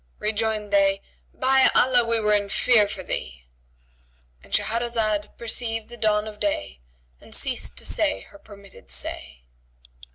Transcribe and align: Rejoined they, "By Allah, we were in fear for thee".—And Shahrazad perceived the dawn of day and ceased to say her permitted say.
Rejoined 0.17 0.73
they, 0.73 1.03
"By 1.31 1.69
Allah, 1.75 2.03
we 2.03 2.19
were 2.19 2.33
in 2.33 2.49
fear 2.49 2.87
for 2.87 3.03
thee".—And 3.03 4.51
Shahrazad 4.51 5.37
perceived 5.37 5.89
the 5.89 5.95
dawn 5.97 6.27
of 6.27 6.39
day 6.39 6.79
and 7.19 7.35
ceased 7.35 7.75
to 7.77 7.85
say 7.85 8.21
her 8.21 8.39
permitted 8.39 8.89
say. 8.89 9.43